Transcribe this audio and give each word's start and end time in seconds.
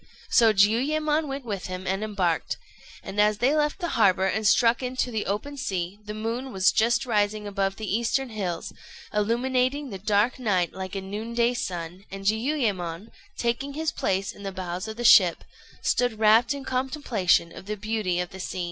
So 0.31 0.51
Jiuyémon 0.51 1.27
went 1.27 1.45
with 1.45 1.67
him 1.67 1.85
and 1.85 2.03
embarked; 2.03 2.57
and 3.03 3.21
as 3.21 3.37
they 3.37 3.55
left 3.55 3.77
the 3.77 3.89
harbour 3.89 4.25
and 4.25 4.47
struck 4.47 4.81
into 4.81 5.11
the 5.11 5.27
open 5.27 5.57
sea, 5.57 5.99
the 6.03 6.15
moon 6.15 6.51
was 6.51 6.71
just 6.71 7.05
rising 7.05 7.45
above 7.45 7.75
the 7.75 7.85
eastern 7.97 8.29
hills, 8.29 8.73
illumining 9.13 9.91
the 9.91 9.99
dark 9.99 10.39
night 10.39 10.73
like 10.73 10.95
a 10.95 11.01
noonday 11.01 11.53
sun; 11.53 12.05
and 12.09 12.25
Jiuyémon, 12.25 13.11
taking 13.37 13.73
his 13.73 13.91
place 13.91 14.31
in 14.31 14.41
the 14.41 14.51
bows 14.51 14.87
of 14.87 14.97
the 14.97 15.03
ship, 15.03 15.43
stood 15.83 16.17
wrapt 16.17 16.51
in 16.51 16.63
contemplation 16.65 17.55
of 17.55 17.67
the 17.67 17.77
beauty 17.77 18.19
of 18.19 18.31
the 18.31 18.39
scene. 18.39 18.59